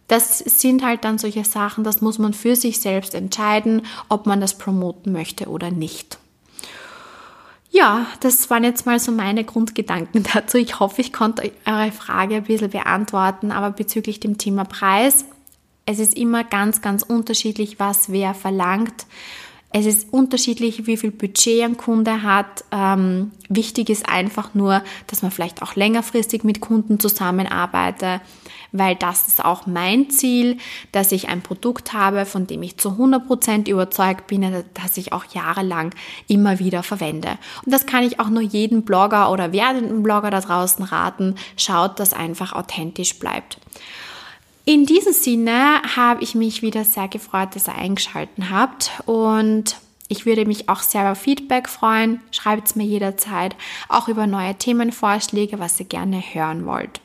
Das 0.08 0.38
sind 0.38 0.84
halt 0.84 1.04
dann 1.04 1.18
solche 1.18 1.44
Sachen, 1.44 1.84
das 1.84 2.00
muss 2.00 2.18
man 2.18 2.32
für 2.32 2.56
sich 2.56 2.80
selbst 2.80 3.14
entscheiden, 3.14 3.82
ob 4.08 4.26
man 4.26 4.40
das 4.40 4.56
promoten 4.56 5.12
möchte 5.12 5.48
oder 5.48 5.70
nicht. 5.70 6.18
Ja, 7.70 8.06
das 8.20 8.48
waren 8.50 8.64
jetzt 8.64 8.87
mal 8.87 8.98
so 8.98 9.12
meine 9.12 9.44
Grundgedanken 9.44 10.25
dazu. 10.34 10.58
Ich 10.58 10.80
hoffe, 10.80 11.00
ich 11.00 11.12
konnte 11.12 11.52
eure 11.66 11.92
Frage 11.92 12.37
ein 12.37 12.44
bisschen 12.44 12.70
beantworten, 12.70 13.50
aber 13.50 13.70
bezüglich 13.70 14.20
dem 14.20 14.38
Thema 14.38 14.64
Preis, 14.64 15.25
es 15.87 15.98
ist 15.98 16.16
immer 16.16 16.44
ganz, 16.44 16.82
ganz 16.82 17.02
unterschiedlich, 17.02 17.78
was 17.78 18.10
wer 18.12 18.34
verlangt. 18.34 19.06
Es 19.70 19.84
ist 19.84 20.12
unterschiedlich, 20.12 20.87
wie 20.87 20.96
viel 20.96 21.10
Budget 21.10 21.62
ein 21.62 21.76
Kunde 21.76 22.22
hat. 22.22 22.64
Ähm, 22.72 23.32
wichtig 23.48 23.90
ist 23.90 24.08
einfach 24.08 24.54
nur, 24.54 24.82
dass 25.06 25.22
man 25.22 25.30
vielleicht 25.30 25.62
auch 25.62 25.75
längerfristig 25.76 26.42
mit 26.44 26.60
Kunden 26.60 27.00
zusammenarbeitet 27.00 28.22
weil 28.72 28.94
das 28.94 29.28
ist 29.28 29.44
auch 29.44 29.66
mein 29.66 30.10
Ziel, 30.10 30.58
dass 30.92 31.12
ich 31.12 31.28
ein 31.28 31.42
Produkt 31.42 31.92
habe, 31.92 32.26
von 32.26 32.46
dem 32.46 32.62
ich 32.62 32.76
zu 32.76 32.90
100% 32.90 33.68
überzeugt 33.68 34.26
bin, 34.26 34.64
dass 34.75 34.96
ich 34.96 35.12
auch 35.12 35.25
jahrelang 35.32 35.94
immer 36.26 36.58
wieder 36.58 36.82
verwende. 36.82 37.38
Und 37.64 37.72
das 37.72 37.87
kann 37.87 38.04
ich 38.04 38.20
auch 38.20 38.28
nur 38.28 38.42
jedem 38.42 38.82
Blogger 38.82 39.30
oder 39.30 39.52
werdenden 39.52 40.02
Blogger 40.02 40.30
da 40.30 40.40
draußen 40.40 40.84
raten. 40.84 41.34
Schaut, 41.56 41.98
dass 42.00 42.12
einfach 42.12 42.52
authentisch 42.52 43.18
bleibt. 43.18 43.58
In 44.64 44.84
diesem 44.84 45.14
Sinne 45.14 45.80
habe 45.96 46.22
ich 46.22 46.34
mich 46.34 46.60
wieder 46.60 46.84
sehr 46.84 47.08
gefreut, 47.08 47.54
dass 47.54 47.68
ihr 47.68 47.75
eingeschalten 47.75 48.50
habt 48.50 48.90
und 49.06 49.76
ich 50.08 50.26
würde 50.26 50.46
mich 50.46 50.68
auch 50.68 50.80
sehr 50.80 51.02
über 51.02 51.14
Feedback 51.14 51.68
freuen. 51.68 52.20
Schreibt 52.32 52.68
es 52.68 52.76
mir 52.76 52.84
jederzeit, 52.84 53.54
auch 53.88 54.08
über 54.08 54.26
neue 54.26 54.54
Themenvorschläge, 54.54 55.58
was 55.58 55.78
ihr 55.80 55.87
gerne 55.87 56.22
hören 56.32 56.66
wollt. 56.66 57.00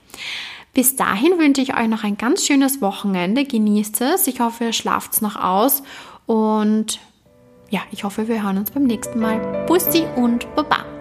Bis 0.73 0.95
dahin 0.95 1.37
wünsche 1.37 1.61
ich 1.61 1.77
euch 1.77 1.87
noch 1.87 2.03
ein 2.03 2.17
ganz 2.17 2.45
schönes 2.45 2.81
Wochenende. 2.81 3.45
Genießt 3.45 4.01
es. 4.01 4.27
Ich 4.27 4.39
hoffe, 4.39 4.65
ihr 4.65 4.73
schlaft 4.73 5.13
es 5.13 5.21
noch 5.21 5.35
aus. 5.35 5.83
Und 6.25 6.99
ja, 7.69 7.81
ich 7.91 8.03
hoffe, 8.03 8.27
wir 8.27 8.43
hören 8.43 8.57
uns 8.57 8.71
beim 8.71 8.83
nächsten 8.83 9.19
Mal. 9.19 9.65
Bussi 9.67 10.05
und 10.15 10.53
Baba. 10.55 10.92